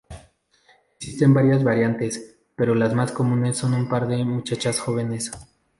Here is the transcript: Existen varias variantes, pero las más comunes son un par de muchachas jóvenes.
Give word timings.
Existen 0.99 1.31
varias 1.31 1.63
variantes, 1.63 2.39
pero 2.55 2.73
las 2.73 2.95
más 2.95 3.11
comunes 3.11 3.55
son 3.57 3.75
un 3.75 3.87
par 3.87 4.07
de 4.07 4.25
muchachas 4.25 4.79
jóvenes. 4.79 5.29